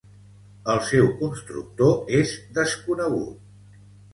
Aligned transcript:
El 0.73 0.81
seu 0.87 1.09
constructor 1.19 2.15
és 2.23 2.35
desconegut. 2.59 3.85